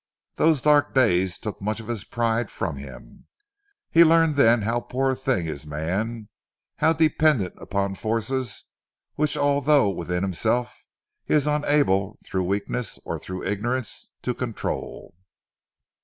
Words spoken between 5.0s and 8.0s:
a thing is man; how dependent upon